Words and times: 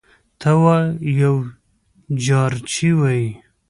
ته 0.39 0.51
وا 0.61 0.77
یو 1.21 1.35
جارچي 2.25 2.89
وايي: 2.99 3.27